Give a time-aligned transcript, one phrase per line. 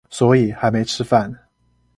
[0.09, 1.31] 所以還沒吃飯